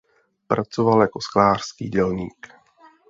[0.47, 2.47] Pracoval jako sklářský dělník.